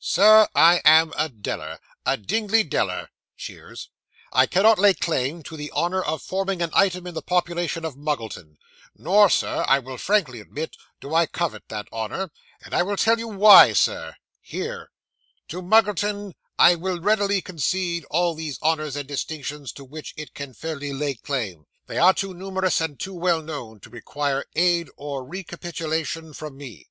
[0.00, 3.88] Sir, I am a Deller a Dingley Deller (cheers).
[4.34, 7.96] I cannot lay claim to the honour of forming an item in the population of
[7.96, 8.58] Muggleton;
[8.98, 12.30] nor, Sir, I will frankly admit, do I covet that honour:
[12.62, 14.90] and I will tell you why, Sir (hear);
[15.48, 20.52] to Muggleton I will readily concede all these honours and distinctions to which it can
[20.52, 25.24] fairly lay claim they are too numerous and too well known to require aid or
[25.24, 26.88] recapitulation from me.